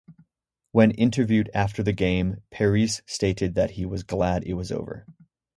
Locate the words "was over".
4.55-5.05